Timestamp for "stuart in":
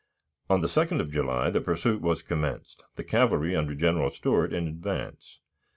4.09-4.67